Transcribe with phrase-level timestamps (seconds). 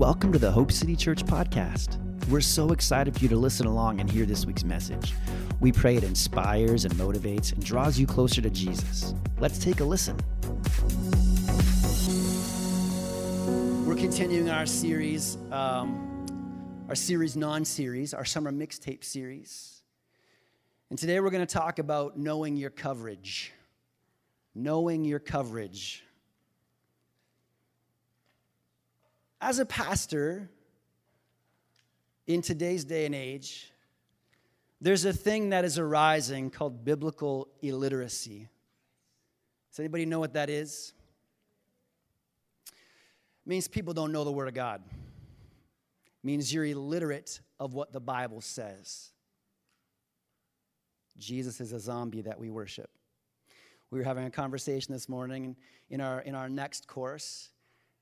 [0.00, 1.98] welcome to the Hope City Church podcast.
[2.30, 5.12] We're so excited for you to listen along and hear this week's message.
[5.60, 9.12] We pray it inspires and motivates and draws you closer to Jesus.
[9.40, 10.16] Let's take a listen.
[13.86, 16.24] We're continuing our series, um,
[16.88, 19.82] our series non series, our summer mixtape series.
[20.88, 23.52] And today we're going to talk about knowing your coverage.
[24.54, 26.04] Knowing your coverage.
[29.40, 30.50] As a pastor,
[32.26, 33.72] in today's day and age,
[34.80, 38.48] there's a thing that is arising called biblical illiteracy.
[39.70, 40.92] Does anybody know what that is?
[42.66, 44.82] It means people don't know the Word of God.
[44.86, 49.10] It means you're illiterate of what the Bible says.
[51.18, 52.90] Jesus is a zombie that we worship.
[53.90, 55.56] We were having a conversation this morning
[55.88, 57.50] in our, in our next course,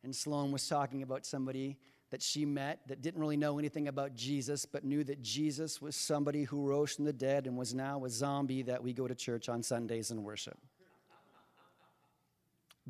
[0.03, 1.77] and Sloan was talking about somebody
[2.11, 5.95] that she met that didn't really know anything about Jesus, but knew that Jesus was
[5.95, 9.15] somebody who rose from the dead and was now a zombie that we go to
[9.15, 10.59] church on Sundays and worship.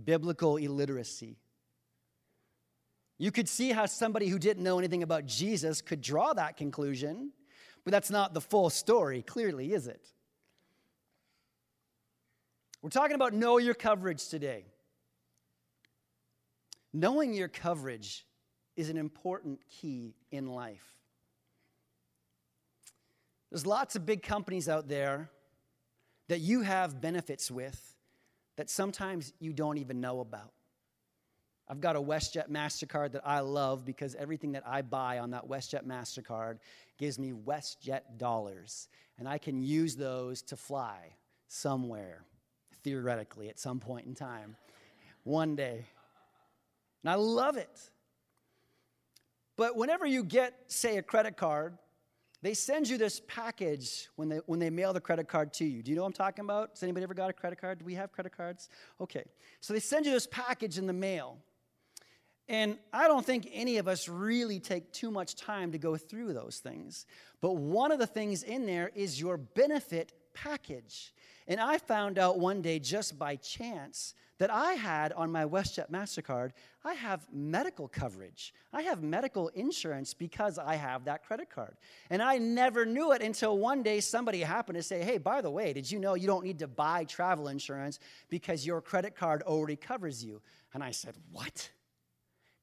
[0.05, 1.37] Biblical illiteracy.
[3.19, 7.33] You could see how somebody who didn't know anything about Jesus could draw that conclusion,
[7.85, 10.13] but that's not the full story, clearly, is it?
[12.81, 14.67] We're talking about know your coverage today.
[16.93, 18.27] Knowing your coverage
[18.77, 20.95] is an important key in life.
[23.51, 25.31] There's lots of big companies out there
[26.29, 27.97] that you have benefits with
[28.57, 30.53] that sometimes you don't even know about.
[31.69, 35.47] I've got a WestJet MasterCard that I love because everything that I buy on that
[35.47, 36.59] WestJet MasterCard
[36.99, 38.89] gives me WestJet dollars.
[39.19, 41.17] And I can use those to fly
[41.49, 42.23] somewhere,
[42.83, 44.57] theoretically, at some point in time,
[45.25, 45.87] one day.
[47.03, 47.91] And I love it.
[49.57, 51.77] But whenever you get, say, a credit card,
[52.43, 55.83] they send you this package when they, when they mail the credit card to you.
[55.83, 56.71] Do you know what I'm talking about?
[56.71, 57.81] Has anybody ever got a credit card?
[57.81, 58.69] Do we have credit cards?
[59.01, 59.25] Okay.
[59.61, 61.39] So they send you this package in the mail.
[62.49, 66.33] And I don't think any of us really take too much time to go through
[66.33, 67.05] those things.
[67.41, 70.13] But one of the things in there is your benefit
[70.43, 71.13] package.
[71.47, 75.91] And I found out one day just by chance that I had on my WestJet
[75.91, 76.53] MasterCard,
[76.85, 78.55] I have medical coverage.
[78.73, 81.77] I have medical insurance because I have that credit card.
[82.11, 85.51] And I never knew it until one day somebody happened to say, hey, by the
[85.51, 89.43] way, did you know you don't need to buy travel insurance because your credit card
[89.43, 90.41] already covers you?
[90.73, 91.71] And I said, what?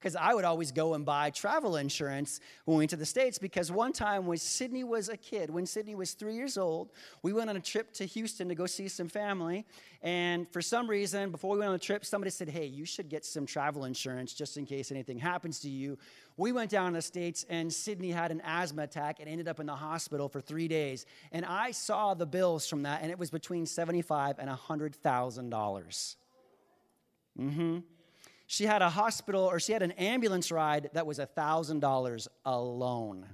[0.05, 3.39] Because I would always go and buy travel insurance when we went to the States.
[3.39, 6.91] Because one time when Sydney was a kid, when Sydney was three years old,
[7.23, 9.65] we went on a trip to Houston to go see some family.
[10.03, 13.09] And for some reason, before we went on the trip, somebody said, Hey, you should
[13.09, 15.97] get some travel insurance just in case anything happens to you.
[16.37, 19.59] We went down to the States, and Sydney had an asthma attack and ended up
[19.59, 21.07] in the hospital for three days.
[21.31, 26.15] And I saw the bills from that, and it was between 75 and $100,000.
[27.39, 27.79] Mm hmm
[28.47, 33.25] she had a hospital or she had an ambulance ride that was $1,000 alone.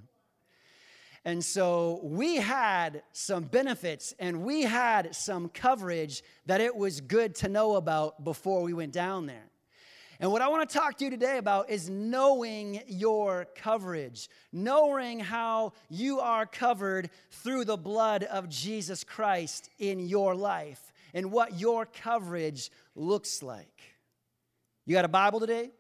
[1.24, 7.36] And so we had some benefits and we had some coverage that it was good
[7.36, 9.52] to know about before we went down there.
[10.20, 15.20] And what I want to talk to you today about is knowing your coverage, knowing
[15.20, 21.60] how you are covered through the blood of Jesus Christ in your life and what
[21.60, 23.91] your coverage looks like.
[24.86, 25.72] You got a Bible today?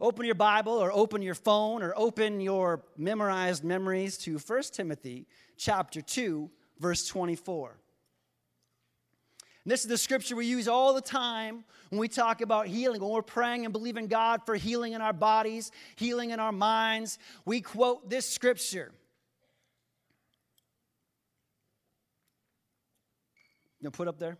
[0.00, 5.26] Open your Bible or open your phone or open your memorized memories to 1 Timothy
[5.56, 7.78] chapter 2 verse 24.
[9.64, 13.00] And this is the scripture we use all the time when we talk about healing,
[13.00, 17.18] when we're praying and believing God for healing in our bodies, healing in our minds.
[17.46, 18.92] We quote this scripture.
[23.80, 24.36] You put up there.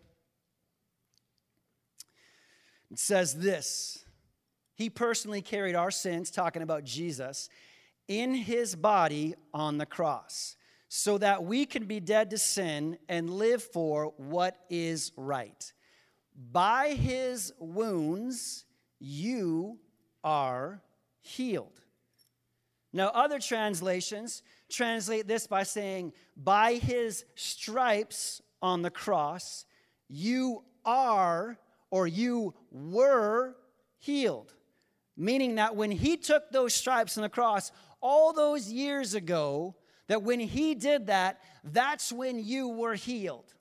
[2.95, 4.05] It says this
[4.77, 7.49] He personally carried our sins, talking about Jesus,
[8.07, 10.55] in his body on the cross,
[10.89, 15.73] so that we can be dead to sin and live for what is right.
[16.53, 18.65] By his wounds,
[19.01, 19.81] you
[20.23, 20.81] are
[21.21, 21.81] healed.
[22.93, 29.67] Now, other translations translate this by saying, By his stripes on the cross,
[30.09, 31.59] you are
[31.95, 33.55] or you were
[34.01, 34.53] healed.
[35.17, 37.71] Meaning that when he took those stripes on the cross
[38.01, 39.77] all those years ago,
[40.09, 43.54] that when he did that, that's when you were healed.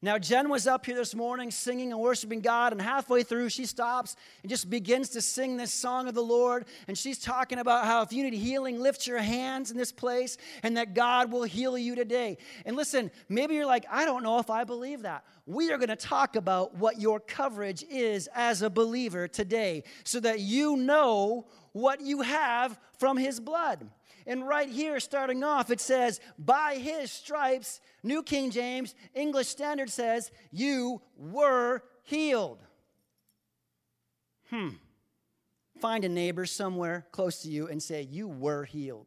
[0.00, 3.66] Now, Jen was up here this morning singing and worshiping God, and halfway through, she
[3.66, 6.66] stops and just begins to sing this song of the Lord.
[6.86, 10.38] And she's talking about how if you need healing, lift your hands in this place,
[10.62, 12.38] and that God will heal you today.
[12.64, 15.24] And listen, maybe you're like, I don't know if I believe that.
[15.46, 20.20] We are going to talk about what your coverage is as a believer today so
[20.20, 23.88] that you know what you have from His blood.
[24.28, 29.88] And right here, starting off, it says, By his stripes, New King James, English Standard
[29.88, 32.58] says, You were healed.
[34.50, 34.68] Hmm.
[35.80, 39.06] Find a neighbor somewhere close to you and say, You were healed.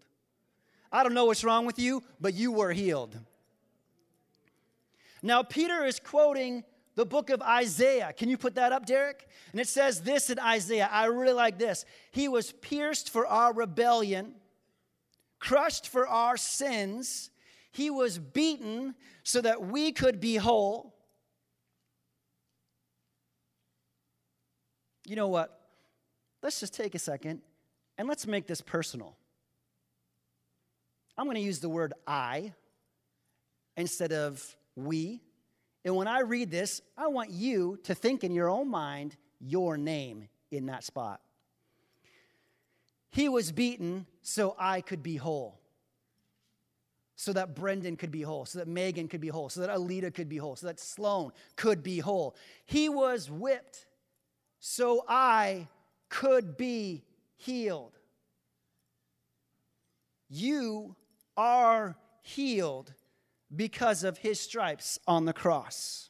[0.92, 3.16] I don't know what's wrong with you, but you were healed.
[5.22, 6.64] Now, Peter is quoting
[6.96, 8.12] the book of Isaiah.
[8.18, 9.28] Can you put that up, Derek?
[9.52, 10.90] And it says this in Isaiah.
[10.92, 11.86] I really like this.
[12.10, 14.34] He was pierced for our rebellion,
[15.42, 17.32] crushed for our sins.
[17.74, 20.96] He was beaten so that we could be whole.
[25.06, 25.60] You know what?
[26.42, 27.42] Let's just take a second
[27.98, 29.18] and let's make this personal.
[31.18, 32.54] I'm going to use the word I
[33.76, 35.22] instead of we.
[35.84, 39.78] And when I read this, I want you to think in your own mind your
[39.78, 41.20] name in that spot.
[43.10, 45.60] He was beaten so I could be whole.
[47.16, 50.12] So that Brendan could be whole, so that Megan could be whole, so that Alita
[50.14, 52.36] could be whole, so that Sloan could be whole.
[52.66, 53.86] He was whipped
[54.60, 55.68] so I
[56.10, 57.04] could be
[57.36, 57.98] healed.
[60.30, 60.96] You
[61.36, 62.94] are healed
[63.54, 66.10] because of his stripes on the cross.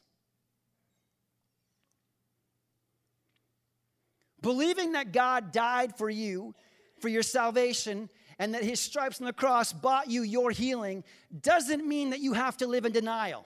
[4.40, 6.54] Believing that God died for you
[7.02, 8.08] for your salvation
[8.38, 11.04] and that his stripes on the cross bought you your healing
[11.42, 13.44] doesn't mean that you have to live in denial.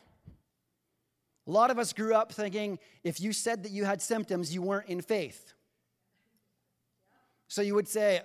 [1.46, 4.62] A lot of us grew up thinking if you said that you had symptoms, you
[4.62, 5.54] weren't in faith.
[7.48, 8.20] So you would say,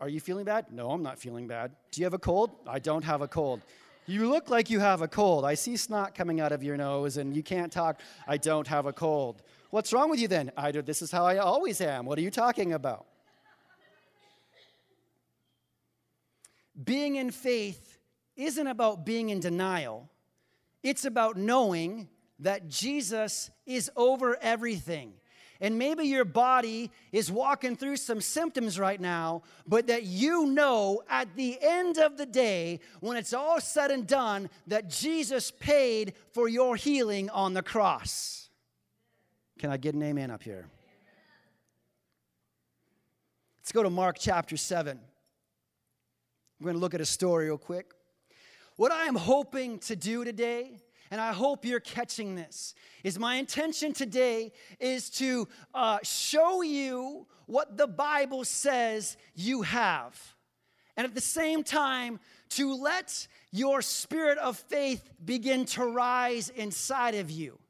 [0.00, 0.66] Are you feeling bad?
[0.70, 1.72] No, I'm not feeling bad.
[1.90, 2.50] Do you have a cold?
[2.66, 3.62] I don't have a cold.
[4.06, 5.44] You look like you have a cold.
[5.44, 8.00] I see snot coming out of your nose and you can't talk.
[8.26, 9.42] I don't have a cold.
[9.70, 10.50] What's wrong with you then?
[10.56, 12.06] I do, this is how I always am.
[12.06, 13.06] What are you talking about?
[16.82, 17.98] Being in faith
[18.36, 20.08] isn't about being in denial,
[20.82, 22.08] it's about knowing
[22.38, 25.12] that Jesus is over everything.
[25.60, 31.02] And maybe your body is walking through some symptoms right now, but that you know
[31.10, 36.14] at the end of the day, when it's all said and done, that Jesus paid
[36.32, 38.50] for your healing on the cross.
[39.58, 40.68] Can I get an amen up here?
[43.58, 45.00] Let's go to Mark chapter 7.
[46.60, 47.92] We're going to look at a story real quick.
[48.74, 52.74] What I am hoping to do today, and I hope you're catching this,
[53.04, 54.50] is my intention today
[54.80, 60.20] is to uh, show you what the Bible says you have.
[60.96, 62.18] And at the same time,
[62.50, 67.60] to let your spirit of faith begin to rise inside of you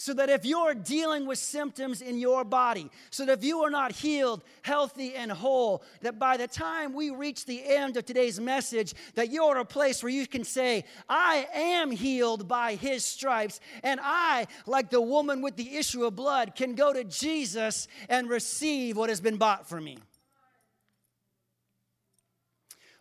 [0.00, 3.68] so that if you're dealing with symptoms in your body, so that if you are
[3.68, 8.40] not healed, healthy, and whole, that by the time we reach the end of today's
[8.40, 13.04] message, that you're at a place where you can say, I am healed by his
[13.04, 17.86] stripes, and I, like the woman with the issue of blood, can go to Jesus
[18.08, 19.98] and receive what has been bought for me.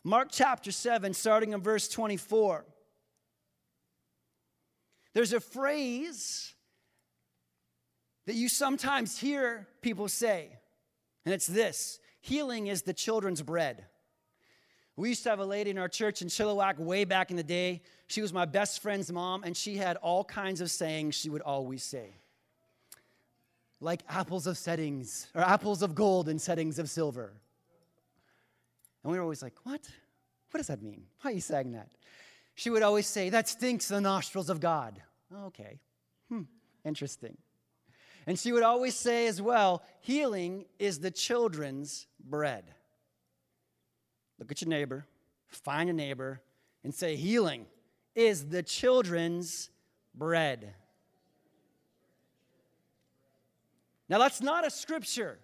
[0.03, 2.65] Mark chapter 7, starting in verse 24.
[5.13, 6.55] There's a phrase
[8.29, 10.49] that you sometimes hear people say,
[11.25, 13.85] and it's this healing is the children's bread.
[14.95, 17.43] We used to have a lady in our church in Chilliwack way back in the
[17.43, 17.81] day.
[18.05, 21.41] She was my best friend's mom, and she had all kinds of sayings she would
[21.41, 22.17] always say.
[23.81, 27.33] Like apples of settings, or apples of gold in settings of silver.
[29.03, 29.81] And we were always like, what?
[30.51, 31.01] What does that mean?
[31.21, 31.89] Why are you saying that?
[32.53, 35.01] She would always say, that stinks the nostrils of God.
[35.45, 35.79] okay.
[36.29, 36.43] Hmm,
[36.85, 37.35] interesting.
[38.29, 42.63] And she would always say as well healing is the children's bread.
[44.37, 45.07] Look at your neighbor,
[45.47, 46.39] find a neighbor,
[46.83, 47.65] and say, Healing
[48.13, 49.71] is the children's
[50.13, 50.75] bread.
[54.07, 55.39] Now, that's not a scripture.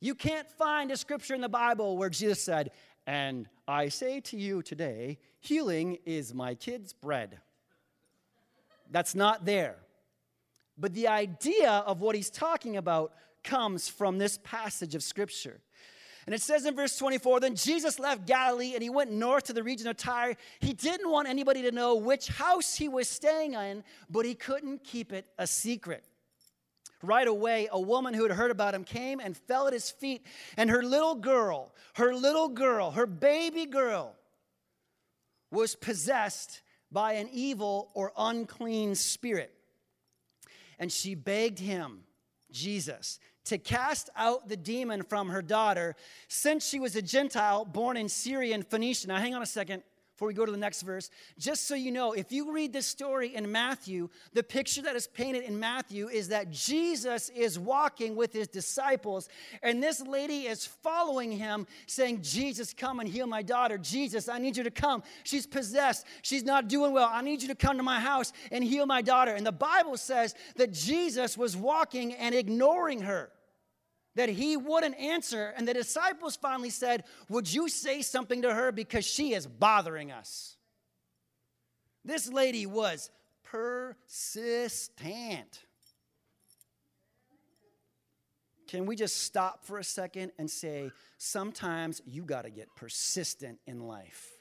[0.00, 2.70] You can't find a scripture in the Bible where Jesus said,
[3.06, 7.40] And I say to you today, healing is my kid's bread.
[8.90, 9.76] That's not there.
[10.82, 13.12] But the idea of what he's talking about
[13.44, 15.60] comes from this passage of Scripture.
[16.26, 19.52] And it says in verse 24 Then Jesus left Galilee and he went north to
[19.52, 20.36] the region of Tyre.
[20.58, 24.82] He didn't want anybody to know which house he was staying in, but he couldn't
[24.82, 26.04] keep it a secret.
[27.00, 30.26] Right away, a woman who had heard about him came and fell at his feet,
[30.56, 34.16] and her little girl, her little girl, her baby girl,
[35.52, 36.60] was possessed
[36.90, 39.54] by an evil or unclean spirit.
[40.82, 42.00] And she begged him,
[42.50, 45.94] Jesus, to cast out the demon from her daughter,
[46.26, 49.06] since she was a Gentile born in Syria and Phoenicia.
[49.06, 49.84] Now, hang on a second
[50.22, 51.10] before we go to the next verse.
[51.36, 55.08] Just so you know, if you read this story in Matthew, the picture that is
[55.08, 59.28] painted in Matthew is that Jesus is walking with his disciples,
[59.64, 63.78] and this lady is following him, saying, Jesus, come and heal my daughter.
[63.78, 65.02] Jesus, I need you to come.
[65.24, 66.06] She's possessed.
[66.22, 67.10] She's not doing well.
[67.12, 69.32] I need you to come to my house and heal my daughter.
[69.32, 73.32] And the Bible says that Jesus was walking and ignoring her
[74.14, 75.52] that he wouldn't answer.
[75.56, 80.12] And the disciples finally said, Would you say something to her because she is bothering
[80.12, 80.56] us?
[82.04, 83.10] This lady was
[83.44, 84.00] persistent.
[88.72, 93.58] Can we just stop for a second and say, sometimes you got to get persistent
[93.66, 94.31] in life?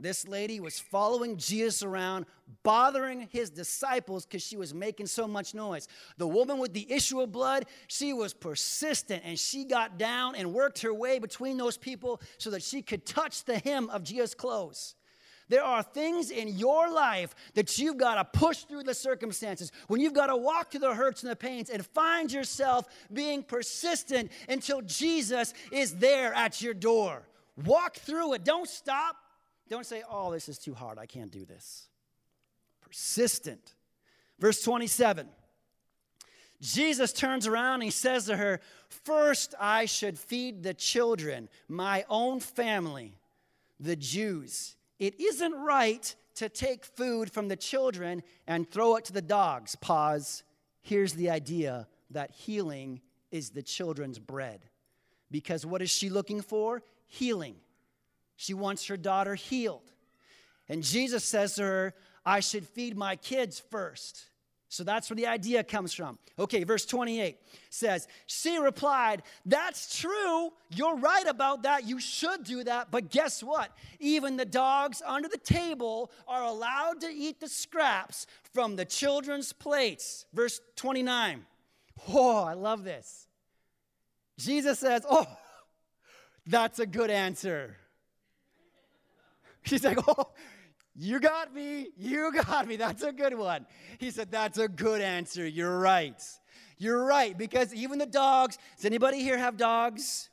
[0.00, 2.26] This lady was following Jesus around,
[2.62, 5.88] bothering his disciples because she was making so much noise.
[6.18, 10.54] The woman with the issue of blood, she was persistent and she got down and
[10.54, 14.34] worked her way between those people so that she could touch the hem of Jesus'
[14.34, 14.94] clothes.
[15.48, 20.00] There are things in your life that you've got to push through the circumstances, when
[20.00, 24.30] you've got to walk through the hurts and the pains and find yourself being persistent
[24.48, 27.22] until Jesus is there at your door.
[27.64, 28.44] Walk through it.
[28.44, 29.16] Don't stop.
[29.68, 30.98] Don't say, oh, this is too hard.
[30.98, 31.88] I can't do this.
[32.80, 33.74] Persistent.
[34.38, 35.28] Verse 27.
[36.60, 42.04] Jesus turns around and he says to her, First, I should feed the children, my
[42.08, 43.14] own family,
[43.78, 44.74] the Jews.
[44.98, 49.76] It isn't right to take food from the children and throw it to the dogs.
[49.76, 50.42] Pause.
[50.82, 54.60] Here's the idea that healing is the children's bread.
[55.30, 56.82] Because what is she looking for?
[57.06, 57.56] Healing.
[58.38, 59.92] She wants her daughter healed.
[60.68, 64.26] And Jesus says to her, I should feed my kids first.
[64.68, 66.18] So that's where the idea comes from.
[66.38, 67.36] Okay, verse 28
[67.68, 70.52] says, She replied, That's true.
[70.70, 71.88] You're right about that.
[71.88, 72.92] You should do that.
[72.92, 73.72] But guess what?
[73.98, 79.52] Even the dogs under the table are allowed to eat the scraps from the children's
[79.52, 80.26] plates.
[80.32, 81.44] Verse 29.
[82.08, 83.26] Oh, I love this.
[84.38, 85.26] Jesus says, Oh,
[86.46, 87.76] that's a good answer.
[89.64, 90.30] She's like, Oh,
[90.94, 91.88] you got me.
[91.96, 92.76] You got me.
[92.76, 93.66] That's a good one.
[93.98, 95.46] He said, That's a good answer.
[95.46, 96.20] You're right.
[96.78, 97.36] You're right.
[97.36, 100.30] Because even the dogs, does anybody here have dogs?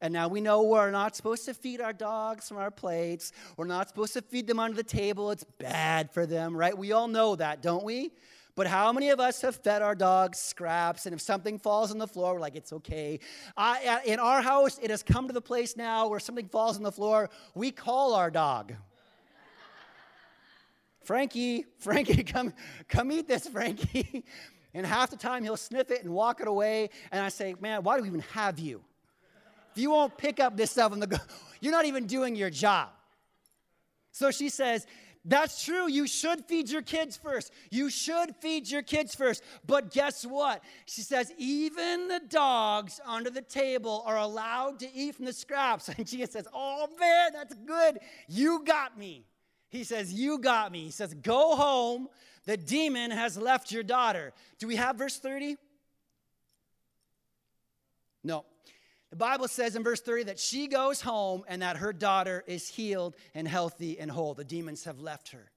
[0.00, 3.32] And now we know we're not supposed to feed our dogs from our plates.
[3.56, 5.30] We're not supposed to feed them under the table.
[5.30, 6.76] It's bad for them, right?
[6.76, 8.12] We all know that, don't we?
[8.56, 11.98] But how many of us have fed our dogs scraps, and if something falls on
[11.98, 13.20] the floor, we're like, it's okay.
[13.54, 16.82] I, in our house, it has come to the place now where something falls on
[16.82, 18.72] the floor, we call our dog.
[21.04, 22.54] Frankie, Frankie, come,
[22.88, 24.24] come eat this, Frankie.
[24.74, 26.90] And half the time he'll sniff it and walk it away.
[27.10, 28.84] And I say, man, why do we even have you?
[29.74, 31.16] If you won't pick up this stuff on the go,
[31.62, 32.90] you're not even doing your job.
[34.12, 34.86] So she says,
[35.28, 35.90] that's true.
[35.90, 37.52] You should feed your kids first.
[37.70, 39.42] You should feed your kids first.
[39.66, 40.62] But guess what?
[40.86, 45.90] She says, even the dogs under the table are allowed to eat from the scraps.
[45.96, 47.98] And Jesus says, Oh man, that's good.
[48.28, 49.24] You got me.
[49.68, 50.84] He says, You got me.
[50.84, 52.08] He says, Go home.
[52.44, 54.32] The demon has left your daughter.
[54.60, 55.56] Do we have verse 30?
[58.22, 58.44] No.
[59.10, 62.68] The Bible says in verse 30 that she goes home and that her daughter is
[62.68, 64.34] healed and healthy and whole.
[64.34, 65.50] The demons have left her.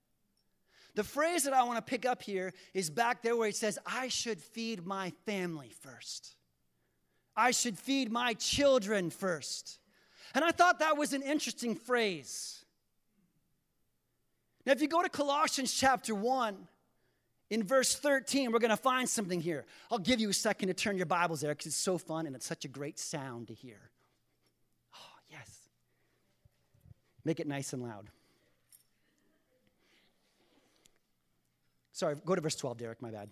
[0.95, 3.79] The phrase that I want to pick up here is back there where it says,
[3.85, 6.35] I should feed my family first.
[7.35, 9.79] I should feed my children first.
[10.35, 12.63] And I thought that was an interesting phrase.
[14.65, 16.67] Now, if you go to Colossians chapter 1,
[17.49, 19.65] in verse 13, we're going to find something here.
[19.91, 22.35] I'll give you a second to turn your Bibles there because it's so fun and
[22.35, 23.89] it's such a great sound to hear.
[24.95, 25.49] Oh, yes.
[27.25, 28.09] Make it nice and loud.
[31.91, 33.29] Sorry, go to verse 12, Derek, my bad.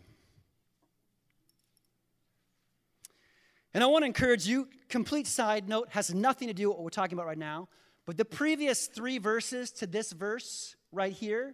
[3.74, 6.84] And I want to encourage you, complete side note, has nothing to do with what
[6.84, 7.70] we're talking about right now,
[8.06, 11.54] but the previous three verses to this verse right here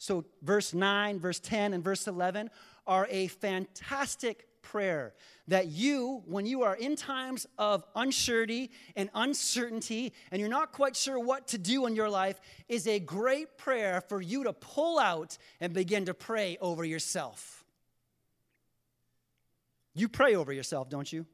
[0.00, 2.48] so, verse 9, verse 10, and verse 11
[2.86, 5.12] are a fantastic prayer
[5.46, 10.96] that you, when you are in times of unsurety and uncertainty, and you're not quite
[10.96, 14.98] sure what to do in your life, is a great prayer for you to pull
[14.98, 17.62] out and begin to pray over yourself.
[19.92, 21.26] You pray over yourself, don't you?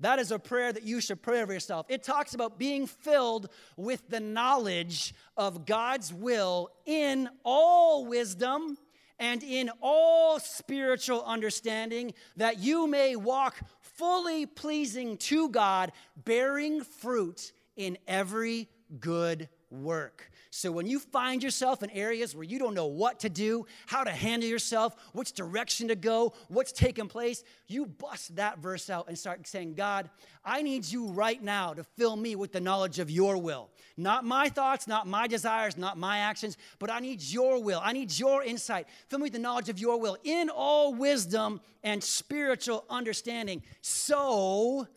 [0.00, 1.86] That is a prayer that you should pray over yourself.
[1.88, 8.78] It talks about being filled with the knowledge of God's will in all wisdom
[9.18, 17.52] and in all spiritual understanding, that you may walk fully pleasing to God, bearing fruit
[17.76, 20.30] in every good work.
[20.50, 24.02] So when you find yourself in areas where you don't know what to do, how
[24.02, 29.06] to handle yourself, which direction to go, what's taking place, you bust that verse out
[29.08, 30.10] and start saying, God,
[30.44, 33.70] I need you right now to fill me with the knowledge of your will.
[33.96, 37.80] Not my thoughts, not my desires, not my actions, but I need your will.
[37.82, 38.88] I need your insight.
[39.08, 44.88] Fill me with the knowledge of your will in all wisdom and spiritual understanding so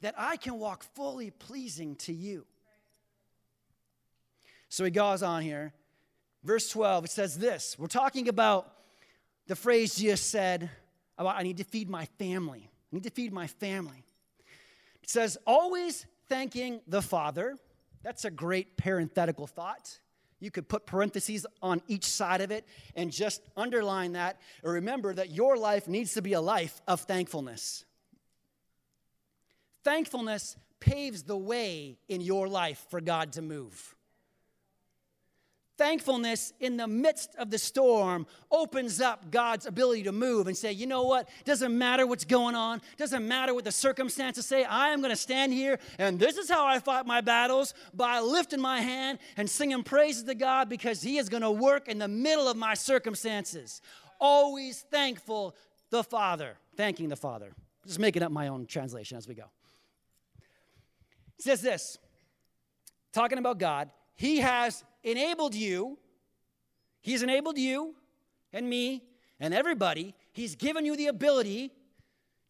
[0.00, 2.46] that I can walk fully pleasing to you.
[4.70, 5.72] So he goes on here.
[6.44, 7.76] Verse 12, it says this.
[7.78, 8.72] We're talking about
[9.46, 10.70] the phrase Jesus said
[11.18, 12.70] about I need to feed my family.
[12.70, 14.04] I need to feed my family.
[15.02, 17.56] It says, always thanking the Father.
[18.02, 19.98] That's a great parenthetical thought.
[20.38, 24.40] You could put parentheses on each side of it and just underline that.
[24.62, 27.84] Or remember that your life needs to be a life of thankfulness.
[29.82, 33.96] Thankfulness paves the way in your life for God to move.
[35.80, 40.72] Thankfulness in the midst of the storm opens up God's ability to move and say,
[40.72, 41.26] you know what?
[41.46, 44.62] Doesn't matter what's going on, doesn't matter what the circumstances say.
[44.64, 48.20] I am going to stand here, and this is how I fought my battles by
[48.20, 51.98] lifting my hand and singing praises to God because He is going to work in
[51.98, 53.80] the middle of my circumstances.
[54.20, 55.56] Always thankful
[55.88, 57.52] the Father, thanking the Father.
[57.86, 59.44] Just making up my own translation as we go.
[61.38, 61.96] It says this
[63.14, 65.98] talking about God, He has enabled you,
[67.02, 67.94] He's enabled you
[68.52, 69.02] and me
[69.38, 70.14] and everybody.
[70.32, 71.72] He's given you the ability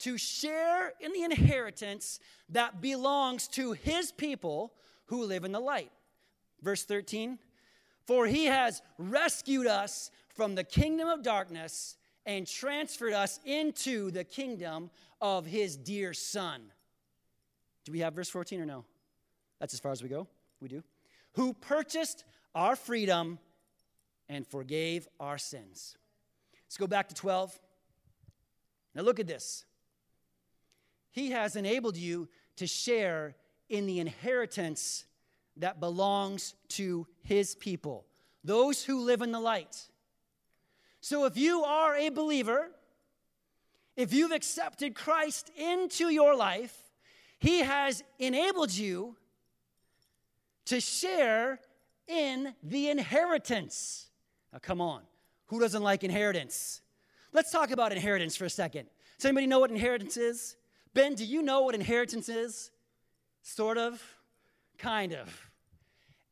[0.00, 4.72] to share in the inheritance that belongs to His people
[5.06, 5.92] who live in the light.
[6.62, 7.38] Verse 13
[8.06, 11.96] For He has rescued us from the kingdom of darkness
[12.26, 16.60] and transferred us into the kingdom of His dear Son.
[17.84, 18.84] Do we have verse 14 or no?
[19.58, 20.26] That's as far as we go.
[20.60, 20.82] We do.
[21.32, 23.38] Who purchased our freedom
[24.28, 25.96] and forgave our sins.
[26.66, 27.58] Let's go back to 12.
[28.94, 29.64] Now look at this.
[31.10, 33.34] He has enabled you to share
[33.68, 35.04] in the inheritance
[35.56, 38.06] that belongs to his people,
[38.44, 39.88] those who live in the light.
[41.00, 42.70] So if you are a believer,
[43.96, 46.76] if you've accepted Christ into your life,
[47.38, 49.16] he has enabled you
[50.66, 51.58] to share
[52.10, 54.08] in the inheritance.
[54.52, 55.02] Now, come on.
[55.46, 56.82] Who doesn't like inheritance?
[57.32, 58.88] Let's talk about inheritance for a second.
[59.16, 60.56] Does anybody know what inheritance is?
[60.92, 62.70] Ben, do you know what inheritance is?
[63.42, 64.02] Sort of?
[64.78, 65.49] Kind of.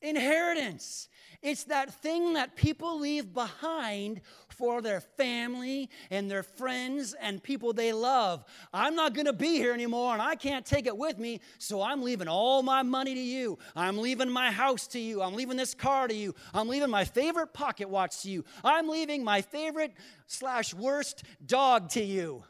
[0.01, 1.09] Inheritance.
[1.41, 7.73] It's that thing that people leave behind for their family and their friends and people
[7.73, 8.45] they love.
[8.73, 11.81] I'm not going to be here anymore and I can't take it with me, so
[11.81, 13.59] I'm leaving all my money to you.
[13.77, 15.23] I'm leaving my house to you.
[15.23, 16.35] I'm leaving this car to you.
[16.53, 18.45] I'm leaving my favorite pocket watch to you.
[18.65, 19.93] I'm leaving my favorite
[20.27, 22.43] slash worst dog to you.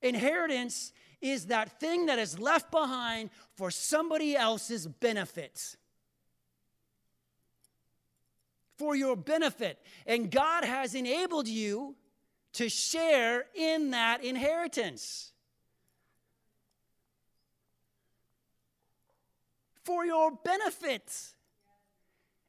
[0.00, 5.76] Inheritance is that thing that is left behind for somebody else's benefit
[8.76, 9.78] for your benefit.
[10.06, 11.96] And God has enabled you
[12.54, 15.32] to share in that inheritance.
[19.84, 21.12] For your benefit.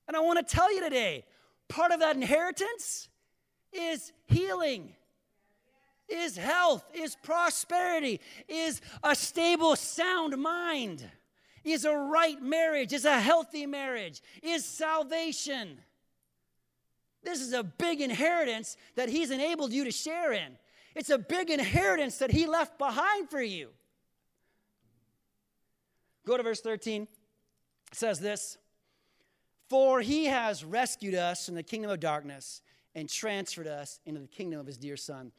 [0.08, 1.26] And I want to tell you today
[1.68, 3.10] part of that inheritance
[3.74, 4.96] is healing,
[6.10, 11.06] is health, is prosperity, is a stable, sound mind,
[11.64, 15.80] is a right marriage, is a healthy marriage, is salvation.
[17.24, 20.58] This is a big inheritance that He's enabled you to share in.
[20.96, 23.70] It's a big inheritance that He left behind for you.
[26.26, 27.04] Go to verse 13.
[27.04, 27.10] It
[27.92, 28.58] says this
[29.70, 32.62] For He has rescued us from the kingdom of darkness
[32.96, 35.32] and transferred us into the kingdom of His dear Son.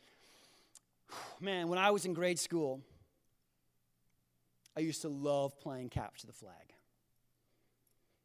[1.41, 2.81] Man, when I was in grade school,
[4.77, 6.55] I used to love playing capture the flag.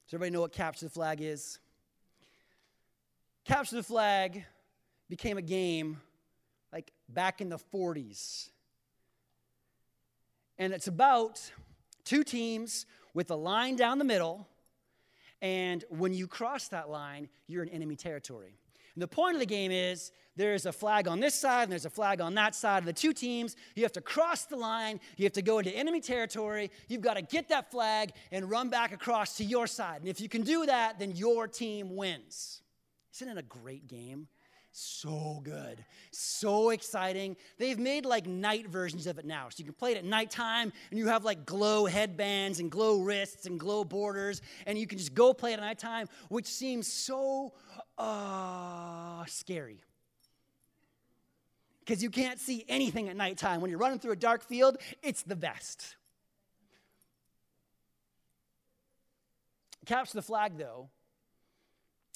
[0.05, 1.59] Does everybody know what capture the flag is?
[3.45, 4.45] Capture the flag
[5.09, 5.99] became a game
[6.71, 8.49] like back in the 40s.
[10.57, 11.51] And it's about
[12.03, 14.47] two teams with a line down the middle.
[15.41, 18.59] And when you cross that line, you're in enemy territory.
[18.95, 21.85] And the point of the game is there's a flag on this side and there's
[21.85, 23.55] a flag on that side of the two teams.
[23.75, 26.71] You have to cross the line, you have to go into enemy territory.
[26.87, 30.01] You've got to get that flag and run back across to your side.
[30.01, 32.61] And if you can do that, then your team wins.
[33.15, 34.27] Isn't it a great game?
[34.75, 35.85] So good.
[36.09, 37.37] So exciting.
[37.59, 39.49] They've made like night versions of it now.
[39.49, 42.99] So you can play it at nighttime and you have like glow headbands and glow
[42.99, 46.91] wrists and glow borders and you can just go play it at nighttime, which seems
[46.91, 47.53] so
[47.97, 49.83] uh, scary.
[51.79, 53.59] Because you can't see anything at nighttime.
[53.59, 55.95] When you're running through a dark field, it's the best.
[59.85, 60.89] Capture the flag, though,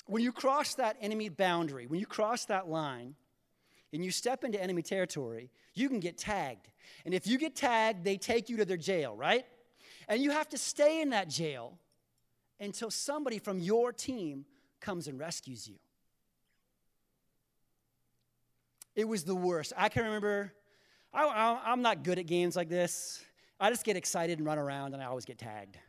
[0.06, 3.16] when you cross that enemy boundary, when you cross that line,
[3.94, 6.70] and you step into enemy territory, you can get tagged.
[7.06, 9.46] And if you get tagged, they take you to their jail, right?
[10.08, 11.78] And you have to stay in that jail
[12.60, 14.46] until somebody from your team
[14.80, 15.76] comes and rescues you.
[18.96, 19.74] It was the worst.
[19.78, 20.52] I can remember,
[21.13, 23.24] I, am not good at games like this.
[23.60, 25.78] I just get excited and run around, and I always get tagged.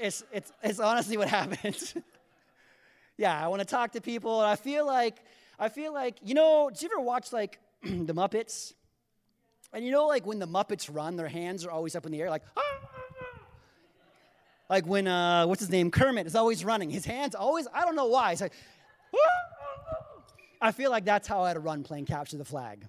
[0.00, 1.92] It's, it's, it's honestly what happens.
[3.16, 5.16] yeah, I want to talk to people, and I feel like,
[5.58, 8.74] I feel like, you know, did you ever watch like the Muppets?
[9.72, 12.20] And you know, like when the Muppets run, their hands are always up in the
[12.20, 12.97] air, like, ah!
[14.68, 15.90] Like when, uh, what's his name?
[15.90, 16.90] Kermit is always running.
[16.90, 18.32] His hands always, I don't know why.
[18.32, 18.52] It's like!
[20.60, 22.84] I feel like that's how I had to run playing Capture the Flag.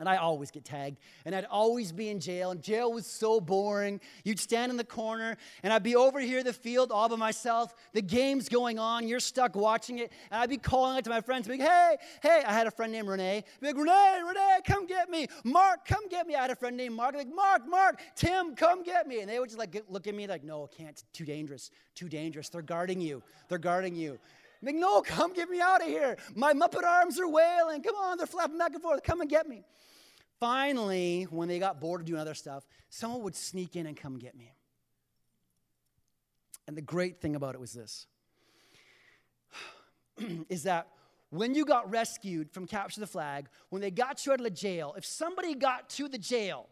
[0.00, 0.98] And I always get tagged.
[1.24, 2.50] And I'd always be in jail.
[2.50, 4.00] And jail was so boring.
[4.24, 7.74] You'd stand in the corner, and I'd be over here the field all by myself.
[7.92, 9.06] The game's going on.
[9.06, 10.12] You're stuck watching it.
[10.30, 12.42] And I'd be calling it to my friends, being, hey, hey.
[12.46, 13.44] I had a friend named Renee.
[13.60, 15.26] Be like, Renee, Renee, come get me.
[15.44, 16.34] Mark, come get me.
[16.34, 17.14] I had a friend named Mark.
[17.14, 19.20] Like, Mark, Mark, Tim, come get me.
[19.20, 21.02] And they would just like look at me like, no, I can't.
[21.12, 21.70] Too dangerous.
[21.94, 22.48] Too dangerous.
[22.48, 23.22] They're guarding you.
[23.48, 24.18] They're guarding you.
[24.62, 26.16] Like, no, come get me out of here.
[26.36, 27.82] My Muppet arms are wailing.
[27.82, 29.02] Come on, they're flapping back and forth.
[29.02, 29.64] Come and get me.
[30.38, 34.18] Finally, when they got bored of doing other stuff, someone would sneak in and come
[34.18, 34.52] get me.
[36.66, 38.06] And the great thing about it was this
[40.48, 40.86] is that
[41.30, 44.50] when you got rescued from Capture the Flag, when they got you out of the
[44.50, 46.68] jail, if somebody got to the jail,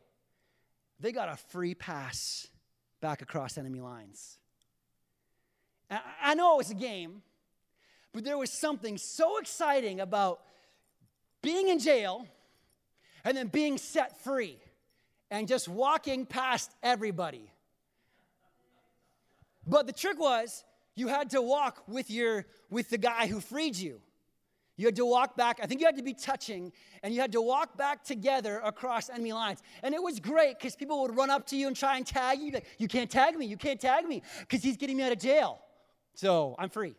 [1.01, 2.49] they got a free pass
[3.01, 4.39] back across enemy lines.
[6.23, 7.23] I know it's a game,
[8.13, 10.41] but there was something so exciting about
[11.43, 12.27] being in jail
[13.25, 14.59] and then being set free
[15.31, 17.51] and just walking past everybody.
[19.67, 23.77] But the trick was you had to walk with your with the guy who freed
[23.77, 24.01] you.
[24.77, 25.61] You had to walk back.
[25.63, 29.11] I think you had to be touching, and you had to walk back together across
[29.11, 29.63] enemy lines.
[29.83, 32.39] And it was great because people would run up to you and try and tag
[32.41, 32.53] you.
[32.53, 33.45] Like, you can't tag me.
[33.45, 35.61] You can't tag me because he's getting me out of jail.
[36.15, 36.95] So I'm free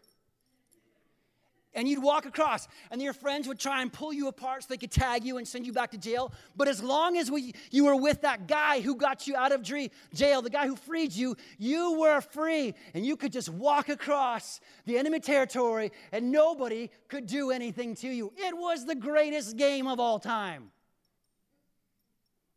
[1.74, 4.78] and you'd walk across and your friends would try and pull you apart so they
[4.78, 6.34] could tag you and send you back to jail.
[6.56, 9.62] But as long as we, you were with that guy who got you out of
[9.62, 12.74] jail the guy who freed you you were free.
[12.94, 18.10] And you could just walk across the enemy territory and nobody could do anything to
[18.10, 18.34] you.
[18.38, 20.72] It was the greatest game of all time.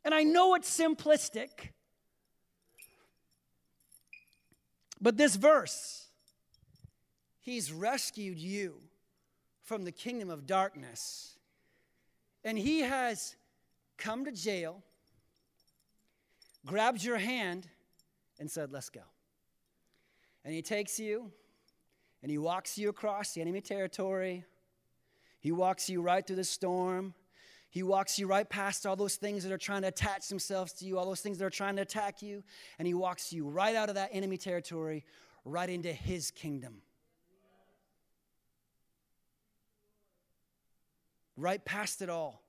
[0.05, 1.71] And i know it's simplistic
[5.01, 6.09] but this verse
[7.41, 8.84] he's rescued you
[9.65, 11.37] from the kingdom of darkness.
[12.45, 13.35] And he has
[13.97, 14.83] come to jail,
[16.67, 17.67] grabbed your hand,
[18.39, 19.01] and said, Let's go.
[20.45, 21.33] And he takes you
[22.23, 24.45] and he walks you across the enemy territory.
[25.41, 27.15] He walks you right through the storm.
[27.71, 30.85] He walks you right past all those things that are trying to attach themselves to
[30.85, 32.45] you, all those things that are trying to attack you.
[32.79, 35.05] And he walks you right out of that enemy territory,
[35.45, 36.83] right into his kingdom.
[41.37, 42.43] Right past it all.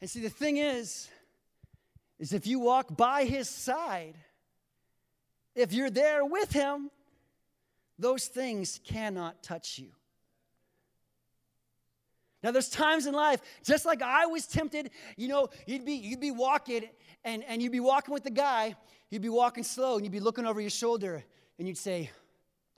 [0.00, 1.08] And see, the thing is,
[2.18, 4.14] is if you walk by his side,
[5.54, 6.90] if you're there with him,
[7.98, 9.88] those things cannot touch you.
[12.42, 16.20] Now, there's times in life, just like I was tempted, you know, you'd be, you'd
[16.20, 16.84] be walking
[17.24, 18.76] and, and you'd be walking with the guy,
[19.10, 21.24] you'd be walking slow and you'd be looking over your shoulder
[21.58, 22.10] and you'd say,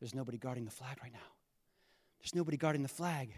[0.01, 1.19] There's nobody guarding the flag right now.
[2.21, 3.35] There's nobody guarding the flag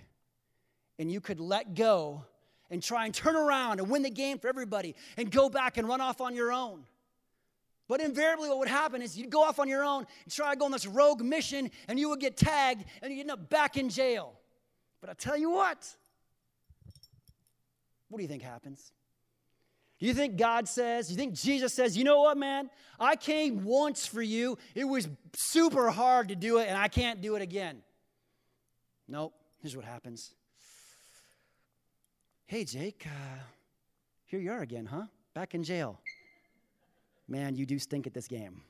[1.00, 2.24] and you could let go
[2.70, 5.88] and try and turn around and win the game for everybody and go back and
[5.88, 6.84] run off on your own.
[7.88, 10.58] But invariably, what would happen is you'd go off on your own and try to
[10.58, 13.76] go on this rogue mission, and you would get tagged and you'd end up back
[13.76, 14.34] in jail.
[15.00, 15.88] But I tell you what,
[18.08, 18.92] what do you think happens?
[19.98, 22.70] Do you think God says, you think Jesus says, you know what, man?
[22.98, 24.58] I came once for you.
[24.74, 27.82] It was super hard to do it, and I can't do it again.
[29.08, 29.34] Nope.
[29.60, 30.34] Here's what happens.
[32.50, 33.38] Hey, Jake, uh,
[34.26, 35.04] here you are again, huh?
[35.34, 36.00] Back in jail.
[37.28, 38.62] Man, you do stink at this game.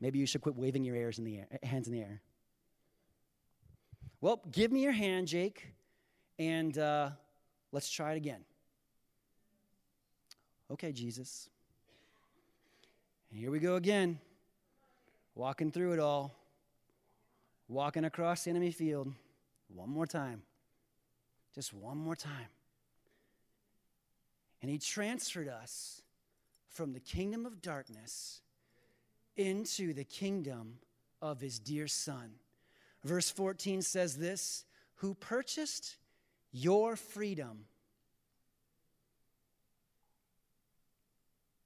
[0.00, 2.22] Maybe you should quit waving your in the air, hands in the air.
[4.22, 5.74] Well, give me your hand, Jake,
[6.38, 7.10] and uh,
[7.70, 8.40] let's try it again.
[10.70, 11.50] Okay, Jesus.
[13.30, 14.18] Here we go again.
[15.34, 16.34] Walking through it all.
[17.68, 19.12] Walking across the enemy field.
[19.68, 20.44] One more time.
[21.58, 22.52] Just one more time.
[24.62, 26.02] And he transferred us
[26.68, 28.42] from the kingdom of darkness
[29.36, 30.74] into the kingdom
[31.20, 32.34] of his dear son.
[33.02, 34.66] Verse 14 says this
[34.98, 35.96] Who purchased
[36.52, 37.64] your freedom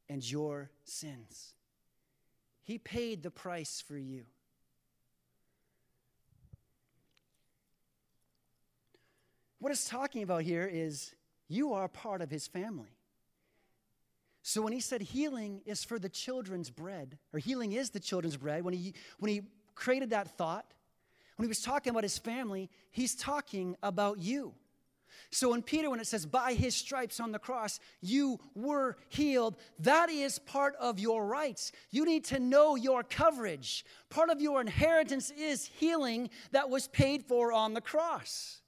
[0.08, 1.52] and your sins.
[2.62, 4.24] He paid the price for you.
[9.62, 11.14] What it's talking about here is
[11.46, 12.98] you are part of his family.
[14.42, 18.36] So when he said healing is for the children's bread, or healing is the children's
[18.36, 19.42] bread, when he, when he
[19.76, 20.66] created that thought,
[21.36, 24.52] when he was talking about his family, he's talking about you.
[25.30, 29.54] So in Peter, when it says, by his stripes on the cross, you were healed,
[29.78, 31.70] that is part of your rights.
[31.92, 33.84] You need to know your coverage.
[34.10, 38.61] Part of your inheritance is healing that was paid for on the cross.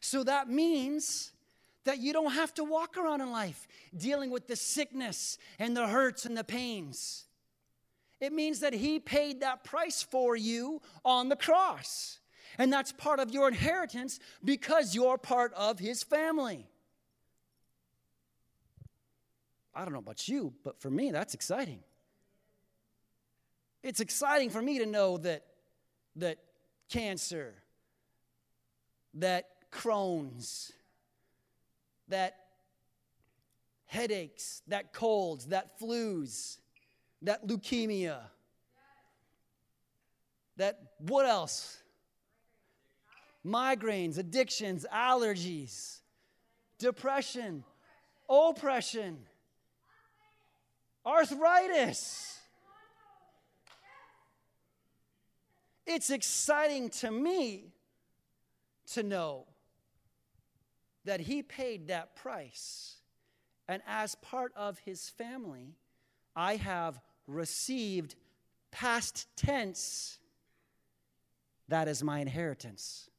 [0.00, 1.32] So that means
[1.84, 5.86] that you don't have to walk around in life dealing with the sickness and the
[5.86, 7.24] hurts and the pains.
[8.20, 12.18] It means that he paid that price for you on the cross.
[12.58, 16.66] And that's part of your inheritance because you're part of his family.
[19.74, 21.80] I don't know about you, but for me, that's exciting.
[23.82, 25.44] It's exciting for me to know that,
[26.16, 26.38] that
[26.88, 27.54] cancer,
[29.14, 30.72] that Crohn's,
[32.08, 32.36] that
[33.86, 36.58] headaches, that colds, that flus,
[37.22, 38.20] that leukemia,
[40.56, 41.78] that what else?
[43.48, 46.00] migraines, addictions, allergies,
[46.78, 47.64] depression,
[48.28, 49.18] oppression,
[51.04, 52.38] arthritis.
[55.86, 57.72] It's exciting to me
[58.92, 59.46] to know
[61.04, 62.96] that he paid that price.
[63.68, 65.76] And as part of his family,
[66.34, 68.14] I have received
[68.70, 70.18] past tense.
[71.68, 73.10] That is my inheritance.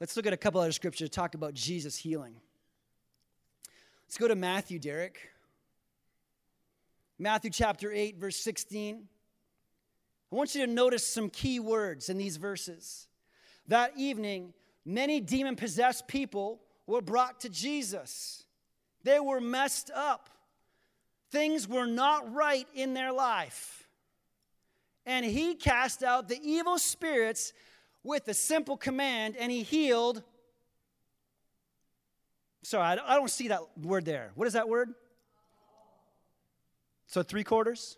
[0.00, 2.36] Let's look at a couple other scriptures to talk about Jesus healing.
[4.06, 5.30] Let's go to Matthew, Derek.
[7.18, 9.08] Matthew chapter 8, verse 16.
[10.30, 13.08] I want you to notice some key words in these verses.
[13.68, 14.52] That evening,
[14.86, 18.44] many demon possessed people were brought to Jesus.
[19.02, 20.30] They were messed up,
[21.30, 23.88] things were not right in their life.
[25.04, 27.52] And he cast out the evil spirits
[28.02, 30.22] with a simple command and he healed.
[32.62, 34.32] Sorry, I don't see that word there.
[34.34, 34.92] What is that word?
[37.06, 37.96] So, three quarters?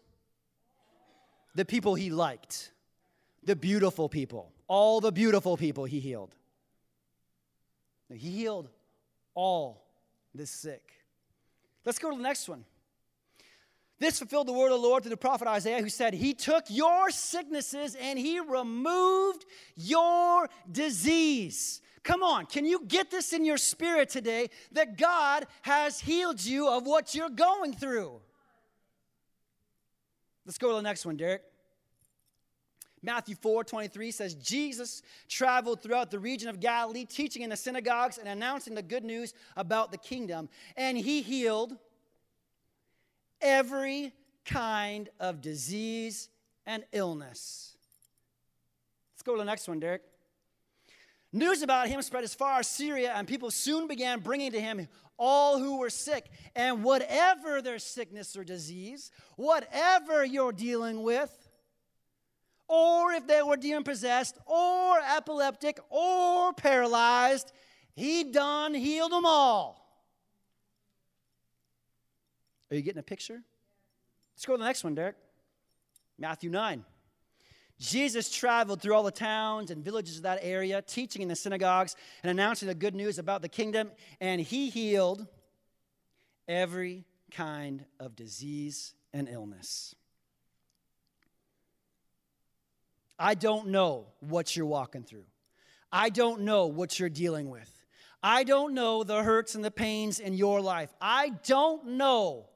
[1.54, 2.70] The people he liked,
[3.42, 6.34] the beautiful people, all the beautiful people he healed.
[8.14, 8.68] He healed
[9.34, 9.84] all
[10.34, 10.92] the sick.
[11.84, 12.64] Let's go to the next one.
[13.98, 16.64] This fulfilled the word of the Lord through the prophet Isaiah, who said, He took
[16.68, 19.44] your sicknesses and He removed
[19.74, 21.80] your disease.
[22.04, 26.68] Come on, can you get this in your spirit today that God has healed you
[26.68, 28.20] of what you're going through?
[30.46, 31.42] Let's go to the next one, Derek.
[33.02, 38.18] Matthew 4 23 says, Jesus traveled throughout the region of Galilee, teaching in the synagogues
[38.18, 40.48] and announcing the good news about the kingdom.
[40.76, 41.76] And he healed
[43.40, 44.12] every
[44.44, 46.28] kind of disease
[46.66, 47.76] and illness.
[49.14, 50.02] Let's go to the next one, Derek.
[51.32, 54.88] News about him spread as far as Syria, and people soon began bringing to him
[55.18, 56.30] all who were sick.
[56.54, 61.47] And whatever their sickness or disease, whatever you're dealing with,
[62.68, 67.52] or if they were demon possessed, or epileptic, or paralyzed,
[67.94, 69.78] he done healed them all.
[72.70, 73.42] Are you getting a picture?
[74.34, 75.16] Let's go to the next one, Derek.
[76.18, 76.84] Matthew 9.
[77.78, 81.94] Jesus traveled through all the towns and villages of that area, teaching in the synagogues
[82.22, 85.26] and announcing the good news about the kingdom, and he healed
[86.48, 89.94] every kind of disease and illness.
[93.18, 95.24] I don't know what you're walking through.
[95.90, 97.72] I don't know what you're dealing with.
[98.22, 100.92] I don't know the hurts and the pains in your life.
[101.00, 102.48] I don't know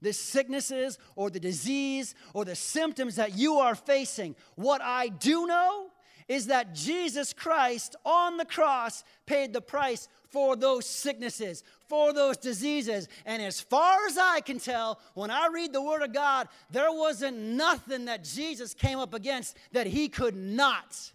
[0.00, 4.36] the sicknesses or the disease or the symptoms that you are facing.
[4.54, 5.88] What I do know
[6.28, 12.36] is that Jesus Christ on the cross paid the price for those sicknesses, for those
[12.36, 13.08] diseases.
[13.24, 16.92] And as far as I can tell, when I read the Word of God, there
[16.92, 21.12] wasn't nothing that Jesus came up against that he could not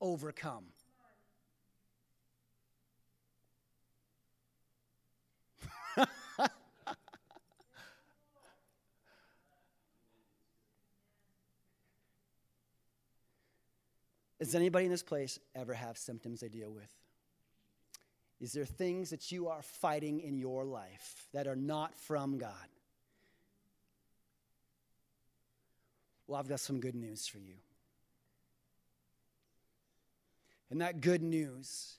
[0.00, 0.64] overcome.
[14.38, 16.92] Does anybody in this place ever have symptoms they deal with?
[18.40, 22.52] Is there things that you are fighting in your life that are not from God?
[26.26, 27.54] Well, I've got some good news for you.
[30.70, 31.94] And that good news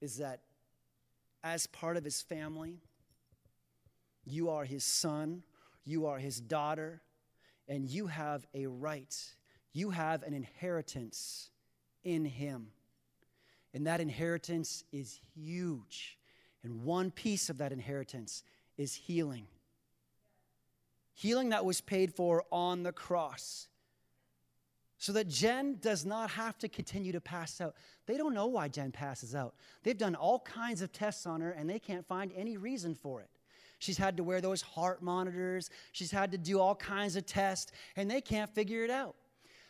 [0.00, 0.40] is that
[1.42, 2.78] as part of his family,
[4.24, 5.42] you are his son,
[5.84, 7.02] you are his daughter,
[7.68, 9.16] and you have a right,
[9.72, 11.50] you have an inheritance
[12.04, 12.68] in him.
[13.72, 16.18] And that inheritance is huge.
[16.62, 18.42] And one piece of that inheritance
[18.76, 19.46] is healing.
[21.14, 23.68] Healing that was paid for on the cross.
[24.98, 27.74] So that Jen does not have to continue to pass out.
[28.06, 29.54] They don't know why Jen passes out.
[29.82, 33.22] They've done all kinds of tests on her and they can't find any reason for
[33.22, 33.30] it.
[33.78, 35.70] She's had to wear those heart monitors.
[35.92, 39.14] She's had to do all kinds of tests and they can't figure it out.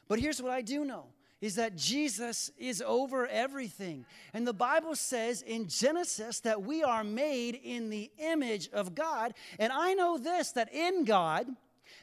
[0.08, 1.06] But here's what I do know
[1.40, 4.04] is that Jesus is over everything.
[4.34, 9.34] And the Bible says in Genesis that we are made in the image of God.
[9.58, 11.46] And I know this that in God,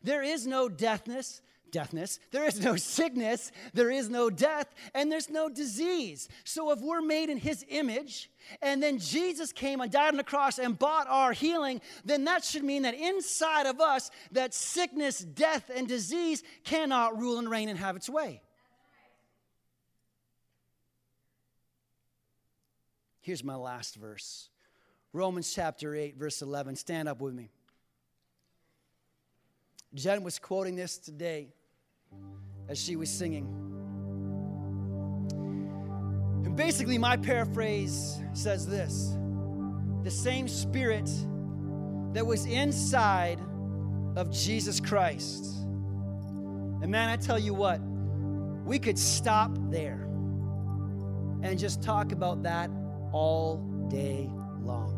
[0.03, 5.29] there is no deathness, deathness, there is no sickness, there is no death, and there's
[5.29, 6.29] no disease.
[6.43, 10.23] So if we're made in his image, and then Jesus came and died on the
[10.23, 15.19] cross and bought our healing, then that should mean that inside of us, that sickness,
[15.19, 18.41] death, and disease cannot rule and reign and have its way.
[23.27, 24.47] Here's my last verse
[25.11, 26.77] Romans chapter 8, verse 11.
[26.77, 27.49] Stand up with me.
[29.93, 31.49] Jen was quoting this today
[32.69, 33.45] as she was singing.
[36.45, 39.17] And basically, my paraphrase says this
[40.03, 41.09] the same spirit
[42.13, 43.41] that was inside
[44.15, 45.43] of Jesus Christ.
[46.81, 47.81] And man, I tell you what,
[48.63, 50.07] we could stop there
[51.43, 52.71] and just talk about that
[53.17, 53.57] all
[53.89, 54.29] day
[54.61, 54.93] long.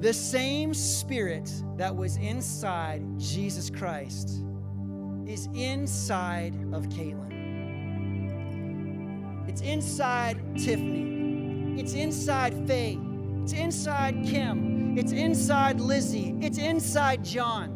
[0.00, 4.42] The same spirit that was inside Jesus Christ
[5.26, 7.34] is inside of Caitlin.
[9.46, 11.78] It's inside Tiffany.
[11.78, 12.98] It's inside Faye.
[13.42, 14.96] It's inside Kim.
[14.96, 16.34] It's inside Lizzie.
[16.40, 17.74] It's inside John.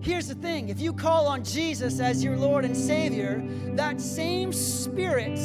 [0.00, 3.42] Here's the thing if you call on Jesus as your Lord and Savior,
[3.74, 5.36] that same spirit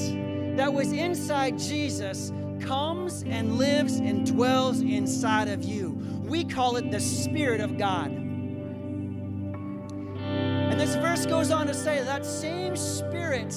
[0.58, 5.92] that was inside Jesus comes and lives and dwells inside of you.
[6.24, 8.12] We call it the Spirit of God.
[10.72, 13.52] And this verse goes on to say that same Spirit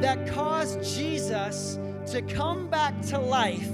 [0.00, 3.70] that caused Jesus to come back to life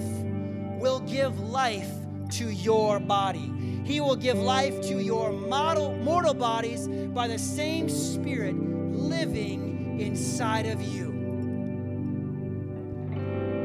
[0.81, 1.91] will give life
[2.31, 3.53] to your body.
[3.85, 10.67] He will give life to your mortal, mortal bodies by the same Spirit living inside
[10.67, 11.06] of you.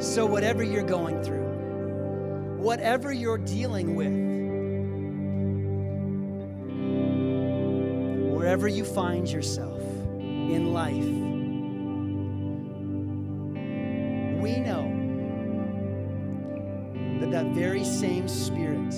[0.02, 4.12] So, whatever you're going through, whatever you're dealing with,
[8.36, 9.80] wherever you find yourself
[10.20, 10.96] in life,
[14.42, 14.90] we know
[17.20, 18.92] that that very same spirit,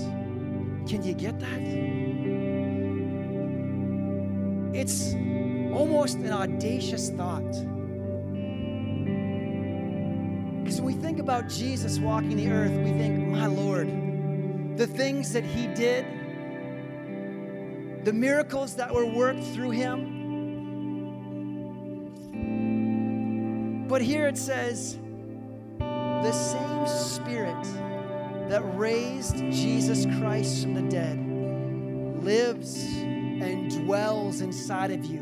[0.87, 1.61] can you get that?
[4.73, 5.13] It's
[5.77, 7.53] almost an audacious thought
[10.63, 13.87] when we think about Jesus walking the earth, we think, my Lord,
[14.77, 16.05] the things that he did,
[18.05, 20.19] the miracles that were worked through him.
[23.87, 24.97] But here it says,
[25.79, 27.63] the same Spirit
[28.49, 31.17] that raised Jesus Christ from the dead
[32.23, 35.19] lives and dwells inside of you.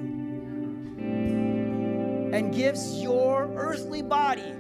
[2.34, 4.54] and gives your earthly body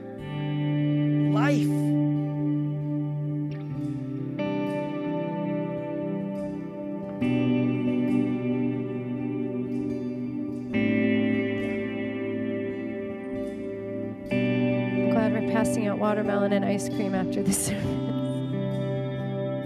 [16.22, 17.84] watermelon and ice cream after the service.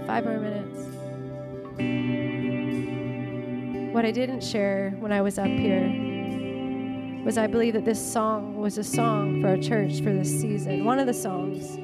[0.06, 0.86] Five more minutes.
[3.94, 5.86] What I didn't share when I was up here
[7.24, 10.86] was I believe that this song was a song for our church for this season.
[10.86, 11.76] One of the songs.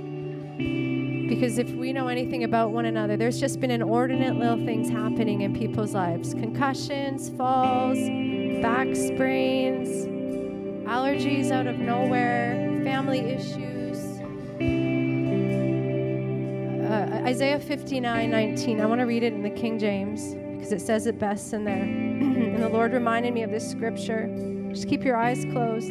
[1.29, 5.43] Because if we know anything about one another, there's just been inordinate little things happening
[5.43, 7.99] in people's lives concussions, falls,
[8.63, 10.07] back sprains,
[10.87, 13.72] allergies out of nowhere, family issues.
[17.33, 18.79] Isaiah 59 19.
[18.83, 21.65] I want to read it in the King James because it says it best in
[21.65, 21.77] there.
[21.83, 24.27] and the Lord reminded me of this scripture.
[24.69, 25.91] Just keep your eyes closed.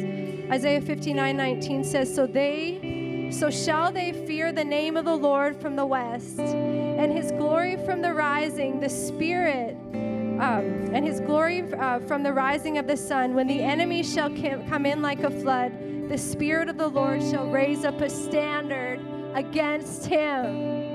[0.52, 5.60] Isaiah 59 19 says, So they, so shall they fear the name of the Lord
[5.60, 11.62] from the west, and his glory from the rising, the Spirit, um, and his glory
[11.74, 13.34] uh, from the rising of the sun.
[13.34, 15.72] When the enemy shall come in like a flood,
[16.08, 19.00] the Spirit of the Lord shall raise up a standard
[19.34, 20.91] against him.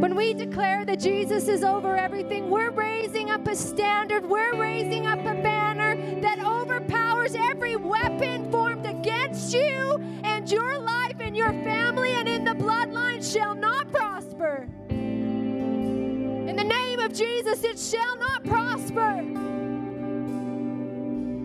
[0.00, 5.06] When we declare that Jesus is over everything, we're raising up a standard, we're raising
[5.06, 11.52] up a banner that overpowers every weapon formed against you and your life and your
[11.64, 14.68] family and in the bloodline shall not prosper.
[14.90, 19.22] In the name of Jesus, it shall not prosper.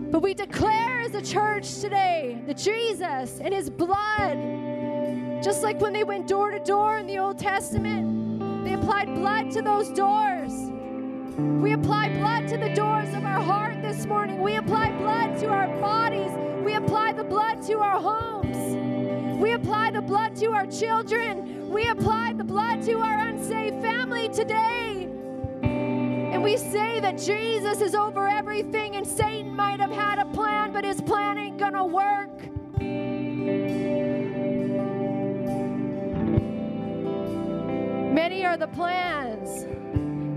[0.10, 4.38] But we declare as a church today that Jesus and his blood,
[5.44, 9.52] just like when they went door to door in the Old Testament, they applied blood
[9.52, 10.52] to those doors.
[11.38, 14.42] We apply blood to the doors of our heart this morning.
[14.42, 16.32] We apply blood to our bodies.
[16.66, 18.58] We apply the blood to our homes.
[19.40, 21.70] We apply the blood to our children.
[21.70, 25.08] We apply the blood to our unsaved family today.
[25.62, 30.74] And we say that Jesus is over everything, and Satan might have had a plan,
[30.74, 32.32] but his plan ain't gonna work.
[38.18, 39.68] Many are the plans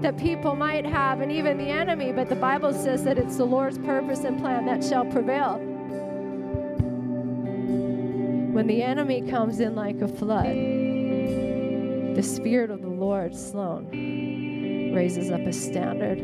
[0.03, 3.47] that people might have, and even the enemy, but the Bible says that it's the
[3.47, 5.57] Lord's purpose and plan that shall prevail.
[8.53, 10.55] When the enemy comes in like a flood,
[12.17, 13.89] the Spirit of the Lord, Sloan,
[14.95, 16.19] raises up a standard.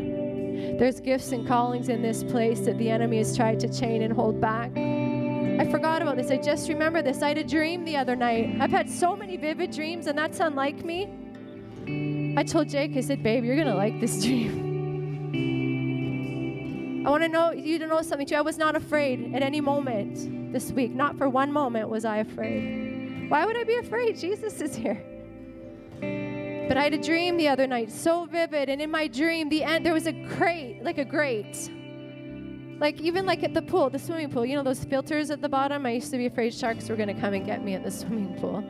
[0.78, 4.12] There's gifts and callings in this place that the enemy has tried to chain and
[4.12, 4.76] hold back.
[4.76, 6.30] I forgot about this.
[6.30, 7.22] I just remember this.
[7.22, 8.58] I had a dream the other night.
[8.60, 11.08] I've had so many vivid dreams, and that's unlike me.
[12.38, 14.66] I told Jake, I said, babe, you're going to like this dream.
[17.06, 18.34] I want to know you to know something too.
[18.34, 20.92] I was not afraid at any moment this week.
[20.92, 23.30] Not for one moment was I afraid.
[23.30, 24.18] Why would I be afraid?
[24.18, 25.02] Jesus is here.
[26.68, 29.64] But I had a dream the other night, so vivid, and in my dream, the
[29.64, 31.70] end there was a crate, like a grate.
[32.80, 35.48] Like even like at the pool, the swimming pool, you know those filters at the
[35.48, 35.86] bottom?
[35.86, 38.36] I used to be afraid sharks were gonna come and get me at the swimming
[38.38, 38.62] pool.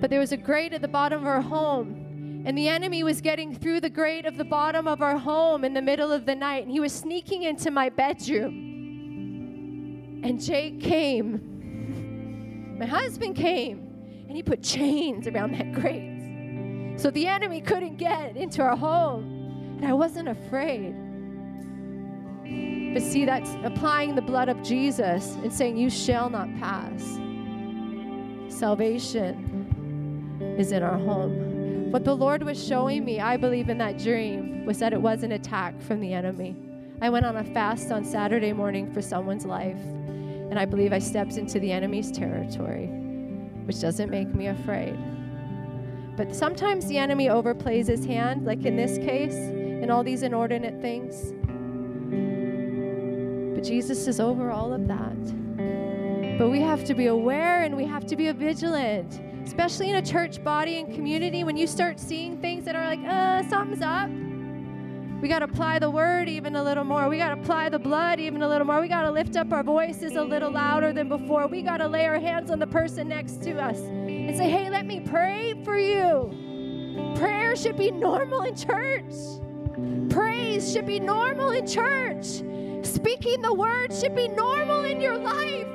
[0.00, 2.03] But there was a grate at the bottom of our home
[2.44, 5.72] and the enemy was getting through the grate of the bottom of our home in
[5.72, 8.52] the middle of the night, and he was sneaking into my bedroom.
[10.22, 13.78] And Jake came, my husband came,
[14.28, 17.00] and he put chains around that grate.
[17.00, 19.76] So the enemy couldn't get into our home.
[19.78, 20.94] And I wasn't afraid.
[22.94, 27.02] But see, that's applying the blood of Jesus and saying, You shall not pass.
[28.48, 31.53] Salvation is in our home.
[31.94, 35.22] What the Lord was showing me, I believe, in that dream was that it was
[35.22, 36.56] an attack from the enemy.
[37.00, 40.98] I went on a fast on Saturday morning for someone's life, and I believe I
[40.98, 42.86] stepped into the enemy's territory,
[43.66, 44.98] which doesn't make me afraid.
[46.16, 50.80] But sometimes the enemy overplays his hand, like in this case, in all these inordinate
[50.80, 51.32] things.
[53.54, 56.38] But Jesus is over all of that.
[56.38, 60.02] But we have to be aware and we have to be vigilant especially in a
[60.02, 64.10] church body and community, when you start seeing things that are like, uh, something's up.
[65.20, 67.08] We got to apply the word even a little more.
[67.08, 68.80] We got to apply the blood even a little more.
[68.80, 71.46] We got to lift up our voices a little louder than before.
[71.46, 74.68] We got to lay our hands on the person next to us and say, hey,
[74.68, 77.14] let me pray for you.
[77.16, 79.14] Prayer should be normal in church.
[80.10, 82.26] Praise should be normal in church.
[82.84, 85.66] Speaking the word should be normal in your life.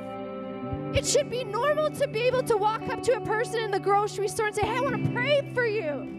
[0.92, 3.78] It should be normal to be able to walk up to a person in the
[3.78, 6.16] grocery store and say, Hey, I want to pray for you.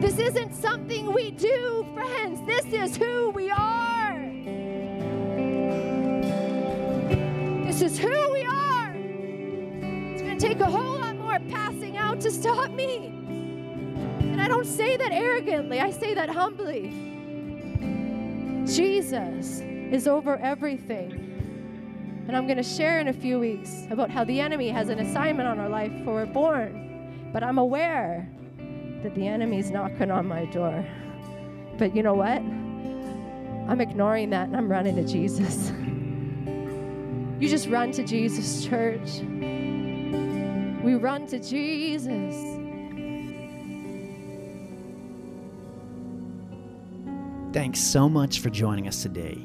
[0.00, 2.44] This isn't something we do, friends.
[2.46, 4.20] This is who we are.
[7.64, 8.92] This is who we are.
[8.94, 13.06] It's going to take a whole lot more passing out to stop me.
[13.06, 16.90] And I don't say that arrogantly, I say that humbly.
[18.66, 21.33] Jesus is over everything.
[22.26, 24.98] And I'm going to share in a few weeks about how the enemy has an
[24.98, 27.30] assignment on our life for we're born.
[27.32, 28.28] But I'm aware
[29.02, 30.86] that the enemy's knocking on my door.
[31.76, 32.38] But you know what?
[33.68, 35.72] I'm ignoring that and I'm running to Jesus.
[37.40, 39.18] You just run to Jesus, church.
[40.82, 42.34] We run to Jesus.
[47.52, 49.44] Thanks so much for joining us today.